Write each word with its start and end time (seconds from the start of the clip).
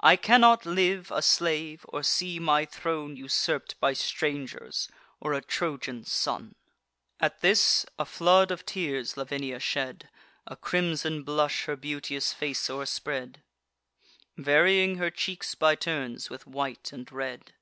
I 0.00 0.16
cannot 0.16 0.66
live 0.66 1.12
a 1.12 1.22
slave, 1.22 1.86
or 1.88 2.02
see 2.02 2.40
my 2.40 2.64
throne 2.64 3.14
Usurp'd 3.16 3.78
by 3.78 3.92
strangers 3.92 4.88
or 5.20 5.34
a 5.34 5.40
Trojan 5.40 6.02
son." 6.04 6.56
At 7.20 7.42
this, 7.42 7.86
a 7.96 8.04
flood 8.04 8.50
of 8.50 8.66
tears 8.66 9.16
Lavinia 9.16 9.60
shed; 9.60 10.08
A 10.48 10.56
crimson 10.56 11.22
blush 11.22 11.66
her 11.66 11.76
beauteous 11.76 12.32
face 12.32 12.68
o'erspread, 12.68 13.44
Varying 14.36 14.96
her 14.96 15.10
cheeks 15.12 15.54
by 15.54 15.76
turns 15.76 16.28
with 16.28 16.44
white 16.44 16.92
and 16.92 17.12
red. 17.12 17.52